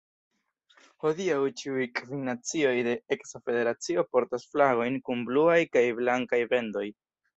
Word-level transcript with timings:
Hodiaŭ 1.03 1.35
ĉiuj 1.61 1.83
kvin 1.99 2.23
nacioj 2.29 2.73
de 2.87 2.95
eksa 3.17 3.41
federacio 3.49 4.07
portas 4.15 4.49
flagojn 4.55 4.99
kun 5.11 5.23
bluaj 5.29 5.59
kaj 5.79 5.85
blankaj 6.01 6.45
bendoj. 6.57 6.87